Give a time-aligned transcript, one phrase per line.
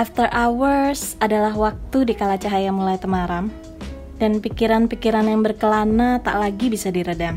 [0.00, 3.52] After hours adalah waktu di kala cahaya mulai temaram
[4.16, 7.36] dan pikiran-pikiran yang berkelana tak lagi bisa diredam.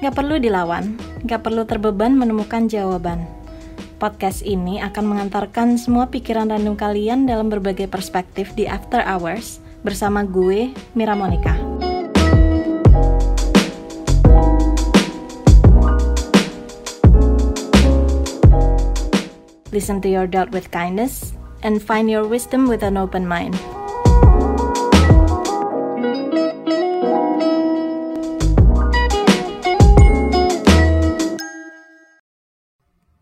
[0.00, 0.96] Gak perlu dilawan,
[1.28, 3.28] gak perlu terbeban menemukan jawaban.
[4.00, 10.24] Podcast ini akan mengantarkan semua pikiran random kalian dalam berbagai perspektif di After Hours bersama
[10.24, 11.69] gue, Mira Monica.
[19.70, 21.30] Listen to your doubt with kindness
[21.62, 23.54] and find your wisdom with an open mind.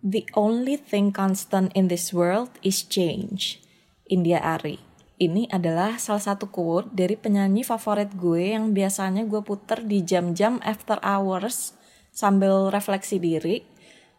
[0.00, 3.60] The only thing constant in this world is change.
[4.08, 4.80] India Ari.
[5.20, 10.64] Ini adalah salah satu quote dari penyanyi favorit gue yang biasanya gue puter di jam-jam
[10.64, 11.76] after hours
[12.08, 13.68] sambil refleksi diri.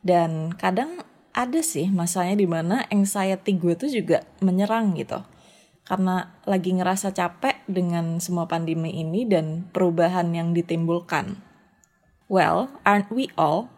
[0.06, 1.02] Dan kadang
[1.40, 5.24] ada sih masanya di mana anxiety gue tuh juga menyerang gitu.
[5.88, 11.40] Karena lagi ngerasa capek dengan semua pandemi ini dan perubahan yang ditimbulkan.
[12.28, 13.72] Well, aren't we all?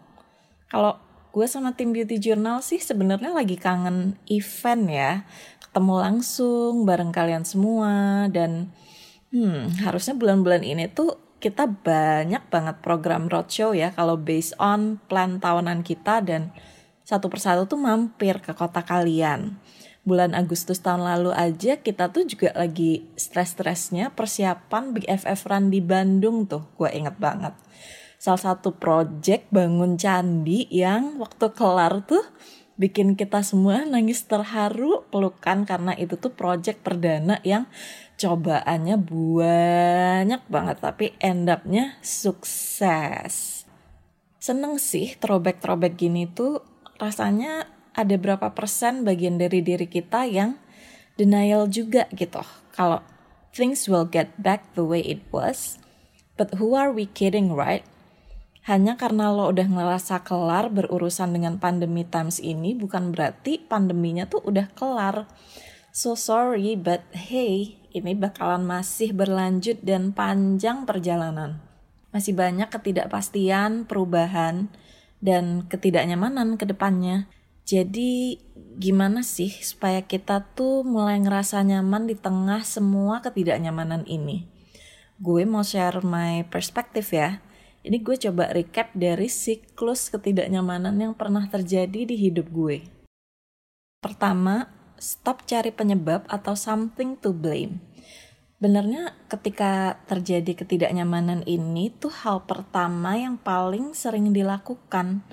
[0.74, 0.98] Kalau
[1.32, 5.12] gue sama tim beauty journal sih sebenarnya lagi kangen event ya
[5.64, 8.76] ketemu langsung bareng kalian semua dan
[9.32, 15.40] hmm harusnya bulan-bulan ini tuh kita banyak banget program roadshow ya kalau based on plan
[15.40, 16.52] tahunan kita dan
[17.12, 19.60] satu persatu tuh mampir ke kota kalian.
[20.08, 25.84] Bulan Agustus tahun lalu aja kita tuh juga lagi stres-stresnya persiapan Big FF Run di
[25.84, 27.52] Bandung tuh, gue inget banget
[28.22, 32.22] salah satu project bangun candi yang waktu kelar tuh
[32.78, 37.66] bikin kita semua nangis terharu pelukan karena itu tuh project perdana yang
[38.22, 43.66] cobaannya banyak banget tapi end up-nya sukses.
[44.38, 46.62] Seneng sih throwback-throwback gini tuh
[47.02, 47.66] rasanya
[47.98, 50.62] ada berapa persen bagian dari diri kita yang
[51.18, 52.46] denial juga gitu.
[52.78, 53.02] Kalau
[53.52, 55.82] things will get back the way it was,
[56.38, 57.84] but who are we kidding right?
[58.70, 64.46] hanya karena lo udah ngerasa kelar berurusan dengan pandemi times ini bukan berarti pandeminya tuh
[64.46, 65.26] udah kelar.
[65.90, 71.58] So sorry, but hey, ini bakalan masih berlanjut dan panjang perjalanan.
[72.14, 74.70] Masih banyak ketidakpastian, perubahan,
[75.22, 77.30] dan ketidaknyamanan ke depannya.
[77.64, 78.42] Jadi
[78.82, 84.50] gimana sih supaya kita tuh mulai ngerasa nyaman di tengah semua ketidaknyamanan ini?
[85.22, 87.40] Gue mau share my perspektif ya
[87.82, 92.86] ini gue coba recap dari siklus ketidaknyamanan yang pernah terjadi di hidup gue.
[93.98, 94.70] Pertama,
[95.02, 97.82] stop cari penyebab atau something to blame.
[98.62, 105.26] Benernya ketika terjadi ketidaknyamanan ini tuh hal pertama yang paling sering dilakukan.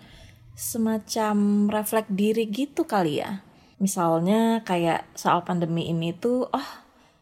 [0.57, 3.45] Semacam refleks diri gitu kali ya.
[3.79, 6.71] Misalnya kayak soal pandemi ini tuh, oh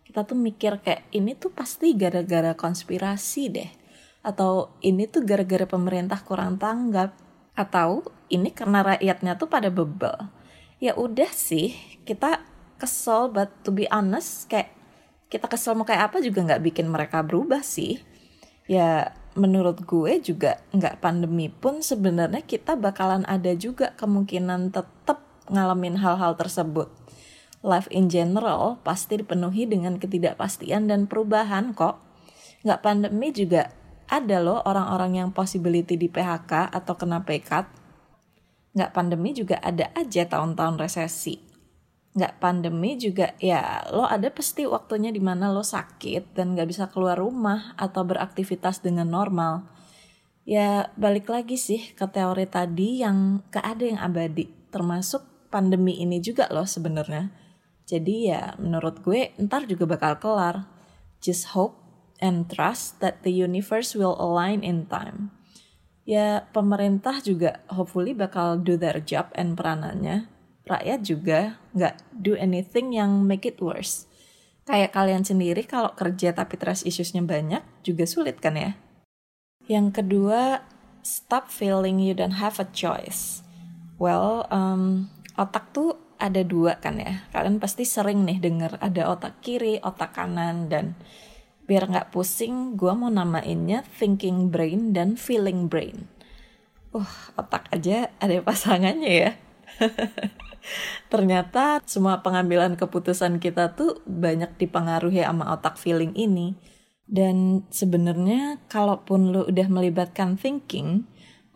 [0.07, 3.71] kita tuh mikir kayak ini tuh pasti gara-gara konspirasi deh
[4.27, 7.15] atau ini tuh gara-gara pemerintah kurang tanggap
[7.55, 10.19] atau ini karena rakyatnya tuh pada bebel
[10.83, 12.43] ya udah sih kita
[12.77, 14.76] kesel but to be honest kayak
[15.27, 18.03] kita kesel mau kayak apa juga nggak bikin mereka berubah sih
[18.71, 26.01] ya menurut gue juga nggak pandemi pun sebenarnya kita bakalan ada juga kemungkinan tetap ngalamin
[26.03, 26.91] hal-hal tersebut
[27.63, 32.03] life in general pasti dipenuhi dengan ketidakpastian dan perubahan kok
[32.67, 33.71] nggak pandemi juga
[34.07, 37.67] ada loh orang-orang yang possibility di PHK atau kena PK.
[38.79, 41.43] Nggak pandemi juga ada aja tahun-tahun resesi.
[42.17, 46.89] Nggak pandemi juga ya lo ada pasti waktunya di mana lo sakit dan nggak bisa
[46.89, 49.69] keluar rumah atau beraktivitas dengan normal.
[50.49, 54.47] Ya balik lagi sih ke teori tadi yang gak ada yang abadi.
[54.71, 57.35] Termasuk pandemi ini juga loh sebenarnya.
[57.85, 60.71] Jadi ya menurut gue ntar juga bakal kelar.
[61.19, 61.87] Just hope
[62.23, 65.35] and trust that the universe will align in time.
[66.07, 70.31] Ya, pemerintah juga hopefully bakal do their job and peranannya.
[70.67, 74.11] Rakyat juga nggak do anything yang make it worse.
[74.67, 78.75] Kayak kalian sendiri kalau kerja tapi trust issues-nya banyak juga sulit kan ya?
[79.71, 80.67] Yang kedua,
[81.07, 83.47] stop feeling you don't have a choice.
[84.03, 85.07] Well, um,
[85.39, 87.31] otak tuh ada dua kan ya.
[87.31, 90.99] Kalian pasti sering nih denger ada otak kiri, otak kanan, dan
[91.67, 96.07] biar nggak pusing gue mau namainnya thinking brain dan feeling brain
[96.95, 99.31] uh otak aja ada pasangannya ya
[101.13, 106.59] ternyata semua pengambilan keputusan kita tuh banyak dipengaruhi sama otak feeling ini
[107.07, 111.07] dan sebenarnya kalaupun lo udah melibatkan thinking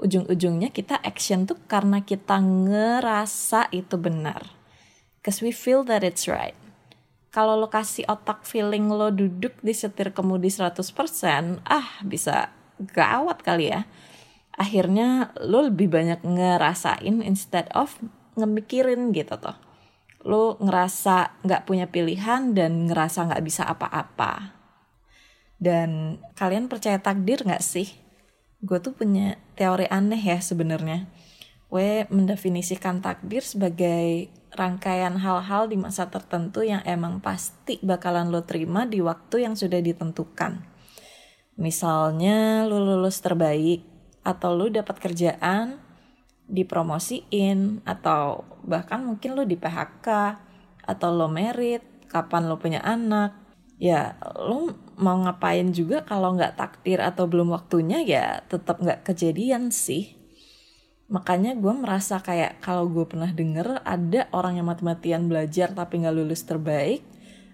[0.00, 4.56] ujung-ujungnya kita action tuh karena kita ngerasa itu benar.
[5.20, 6.56] Cause we feel that it's right.
[7.30, 13.70] Kalau lo kasih otak feeling lo duduk di setir kemudi 100%, ah bisa gawat kali
[13.70, 13.86] ya.
[14.56, 18.00] Akhirnya lo lebih banyak ngerasain instead of
[18.40, 19.56] ngemikirin gitu tuh.
[20.24, 24.56] Lo ngerasa nggak punya pilihan dan ngerasa nggak bisa apa-apa.
[25.60, 28.00] Dan kalian percaya takdir nggak sih?
[28.60, 31.08] gue tuh punya teori aneh ya sebenarnya.
[31.70, 38.84] Gue mendefinisikan takdir sebagai rangkaian hal-hal di masa tertentu yang emang pasti bakalan lo terima
[38.84, 40.66] di waktu yang sudah ditentukan.
[41.60, 43.86] Misalnya lo lulus terbaik,
[44.20, 45.78] atau lo dapat kerjaan,
[46.50, 50.08] dipromosiin, atau bahkan mungkin lo di PHK,
[50.84, 53.40] atau lo merit, kapan lo punya anak,
[53.80, 59.72] ya lo mau ngapain juga kalau nggak takdir atau belum waktunya ya tetap nggak kejadian
[59.72, 60.20] sih.
[61.10, 66.14] Makanya gue merasa kayak kalau gue pernah denger ada orang yang mati-matian belajar tapi nggak
[66.14, 67.02] lulus terbaik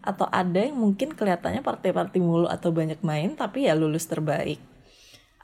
[0.06, 4.58] atau ada yang mungkin kelihatannya partai-partai mulu atau banyak main tapi ya lulus terbaik.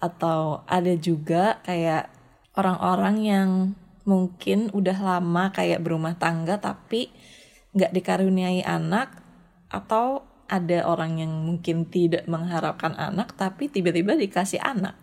[0.02, 2.10] Atau ada juga kayak
[2.56, 3.50] orang-orang yang
[4.02, 7.14] mungkin udah lama kayak berumah tangga tapi
[7.72, 9.22] nggak dikaruniai anak
[9.70, 15.00] atau ada orang yang mungkin tidak mengharapkan anak tapi tiba-tiba dikasih anak.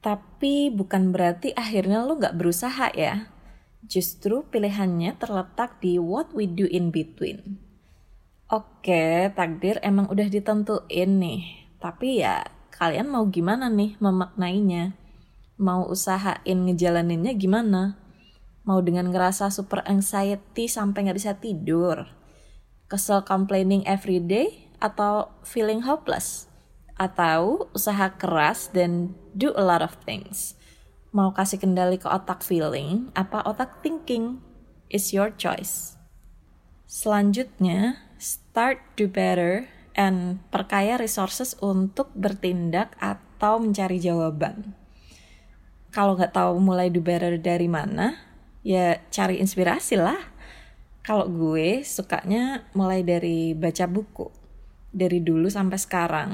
[0.00, 3.30] Tapi bukan berarti akhirnya lo gak berusaha ya.
[3.84, 7.60] Justru pilihannya terletak di what we do in between.
[8.50, 11.42] Oke, takdir emang udah ditentuin nih.
[11.78, 12.42] Tapi ya
[12.74, 14.96] kalian mau gimana nih memaknainya?
[15.60, 18.00] Mau usahain ngejalaninnya gimana?
[18.64, 22.08] Mau dengan ngerasa super anxiety sampai gak bisa tidur?
[22.90, 26.50] kesel complaining every day atau feeling hopeless
[26.98, 30.58] atau usaha keras dan do a lot of things.
[31.14, 34.42] Mau kasih kendali ke otak feeling apa otak thinking
[34.90, 35.96] is your choice.
[36.90, 44.74] Selanjutnya, start do better and perkaya resources untuk bertindak atau mencari jawaban.
[45.90, 48.14] Kalau nggak tahu mulai do better dari mana,
[48.62, 50.18] ya cari inspirasi lah
[51.00, 54.30] kalau gue sukanya mulai dari baca buku.
[54.94, 56.30] Dari dulu sampai sekarang,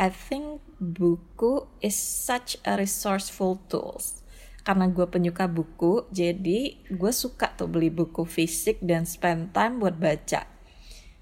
[0.00, 4.24] I think buku is such a resourceful tools.
[4.64, 10.00] Karena gue penyuka buku, jadi gue suka tuh beli buku fisik dan spend time buat
[10.00, 10.48] baca.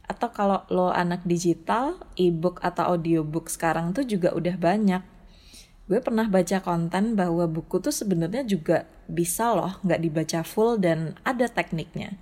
[0.06, 5.02] Atau kalau lo anak digital, e-book atau audiobook sekarang tuh juga udah banyak.
[5.90, 11.18] Gue pernah baca konten bahwa buku tuh sebenarnya juga bisa loh nggak dibaca full dan
[11.26, 12.16] ada tekniknya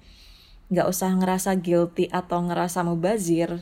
[0.70, 3.58] nggak usah ngerasa guilty atau ngerasa mubazir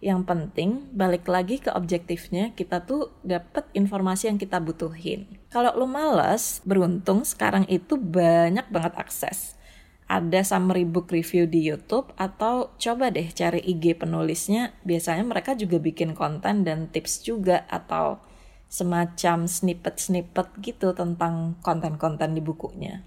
[0.00, 5.28] yang penting balik lagi ke objektifnya kita tuh dapat informasi yang kita butuhin.
[5.52, 9.60] Kalau lo males, beruntung sekarang itu banyak banget akses.
[10.08, 14.72] Ada summary book review di YouTube atau coba deh cari IG penulisnya.
[14.88, 18.24] Biasanya mereka juga bikin konten dan tips juga atau
[18.70, 23.02] semacam snippet-snippet gitu tentang konten-konten di bukunya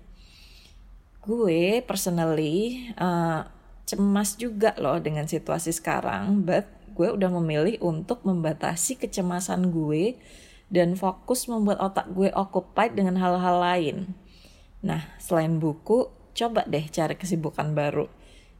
[1.23, 3.47] gue personally uh,
[3.87, 10.19] cemas juga loh dengan situasi sekarang, but gue udah memilih untuk membatasi kecemasan gue
[10.71, 13.97] dan fokus membuat otak gue occupied dengan hal-hal lain.
[14.83, 18.07] Nah, selain buku, coba deh cari kesibukan baru.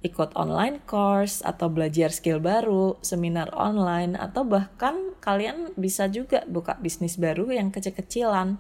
[0.04, 6.76] Ikut online course atau belajar skill baru, seminar online, atau bahkan kalian bisa juga buka
[6.84, 8.60] bisnis baru yang kecil-kecilan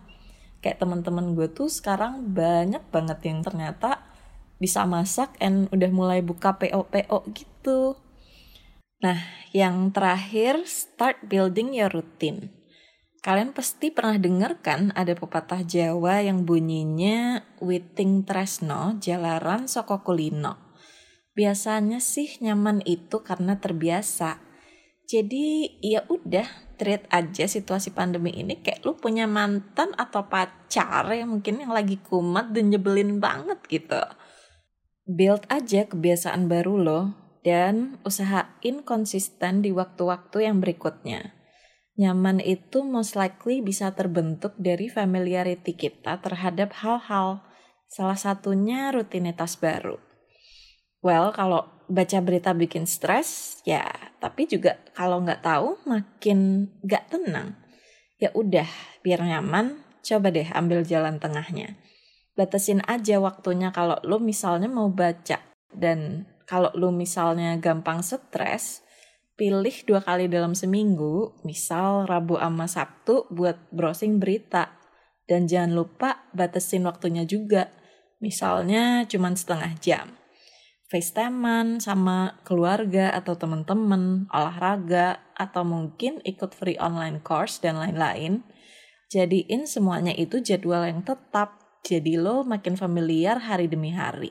[0.63, 3.99] kayak teman-teman gue tuh sekarang banyak banget yang ternyata
[4.63, 7.99] bisa masak and udah mulai buka PO-PO gitu.
[9.03, 9.19] Nah,
[9.51, 12.47] yang terakhir start building your routine.
[13.19, 20.62] Kalian pasti pernah dengar kan ada pepatah Jawa yang bunyinya Witing Tresno Jalaran Soko Kulino.
[21.33, 24.37] Biasanya sih nyaman itu karena terbiasa.
[25.09, 26.45] Jadi ya udah
[26.77, 31.99] treat aja situasi pandemi ini kayak lu punya mantan atau pacar yang mungkin yang lagi
[32.01, 34.01] kumat dan nyebelin banget gitu.
[35.03, 37.01] Build aja kebiasaan baru lo
[37.43, 41.35] dan usahain konsisten di waktu-waktu yang berikutnya.
[41.93, 47.45] Nyaman itu most likely bisa terbentuk dari familiarity kita terhadap hal-hal.
[47.85, 50.12] Salah satunya rutinitas baru.
[51.03, 53.83] Well, kalau baca berita bikin stres, ya
[54.23, 57.59] tapi juga kalau nggak tahu makin nggak tenang.
[58.23, 58.65] Ya udah,
[59.03, 61.75] biar nyaman, coba deh ambil jalan tengahnya.
[62.39, 65.43] Batasin aja waktunya kalau lo misalnya mau baca
[65.75, 68.79] dan kalau lo misalnya gampang stres,
[69.35, 74.79] pilih dua kali dalam seminggu, misal Rabu sama Sabtu buat browsing berita.
[75.23, 77.71] Dan jangan lupa batasin waktunya juga.
[78.19, 80.22] Misalnya cuma setengah jam.
[80.93, 88.45] FaceTimean sama keluarga atau teman-teman, olahraga, atau mungkin ikut free online course dan lain-lain.
[89.09, 94.29] Jadiin semuanya itu jadwal yang tetap, jadi lo makin familiar hari demi hari.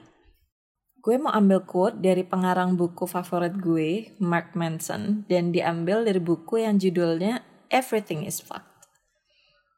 [1.03, 6.63] Gue mau ambil quote dari pengarang buku favorit gue, Mark Manson, dan diambil dari buku
[6.63, 7.43] yang judulnya
[7.75, 8.87] Everything is Fucked.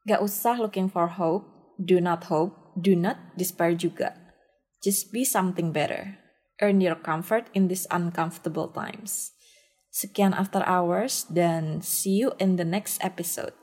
[0.04, 1.48] Gak usah looking for hope,
[1.80, 4.12] do not hope, do not despair juga.
[4.84, 6.24] Just be something better.
[6.62, 9.34] Earn your comfort in these uncomfortable times.
[9.90, 13.58] Sekian After Hours dan see you in the next episode.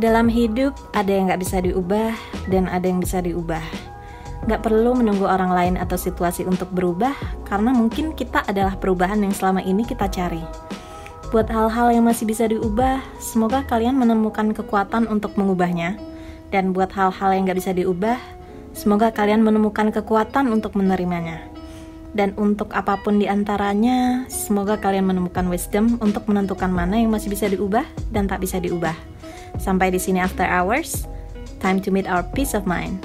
[0.00, 2.16] Dalam hidup ada yang gak bisa diubah
[2.48, 3.60] dan ada yang bisa diubah.
[4.48, 7.12] Gak perlu menunggu orang lain atau situasi untuk berubah
[7.44, 10.71] karena mungkin kita adalah perubahan yang selama ini kita cari.
[11.32, 15.96] Buat hal-hal yang masih bisa diubah, semoga kalian menemukan kekuatan untuk mengubahnya.
[16.52, 18.20] Dan buat hal-hal yang gak bisa diubah,
[18.76, 21.40] semoga kalian menemukan kekuatan untuk menerimanya.
[22.12, 27.32] Dan untuk apa pun di antaranya, semoga kalian menemukan wisdom untuk menentukan mana yang masih
[27.32, 28.92] bisa diubah dan tak bisa diubah.
[29.56, 31.08] Sampai di sini after hours.
[31.64, 33.00] Time to meet our peace of mind.